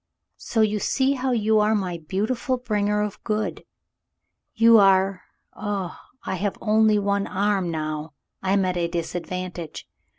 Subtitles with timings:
[0.39, 3.63] So you see how you are my beautiful bringer of good.
[4.55, 5.21] You are—
[5.55, 8.13] Oh, I have only one arm now.
[8.41, 9.87] I am at a disadvantage.